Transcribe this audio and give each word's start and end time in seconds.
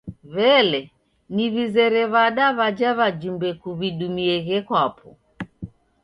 W'elee, 0.33 0.89
niw'izere 1.33 2.01
w'ada 2.13 2.45
w'aja 2.57 2.89
w'ajumbe 2.97 3.49
kuw'idumieghe 3.61 4.57
kwapo? 4.67 5.09